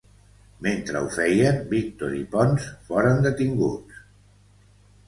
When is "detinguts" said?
3.29-4.03